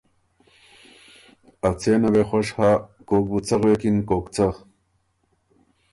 که 1.59 1.67
ا 1.67 1.69
څېنه 1.79 2.09
وې 2.13 2.23
خوش 2.29 2.47
هۀ، 2.57 2.69
کوک 3.07 3.25
بُو 3.29 3.37
څۀ 3.47 3.55
غوېکِن 3.61 3.95
کوک 4.09 4.25
څۀ۔ 4.35 4.47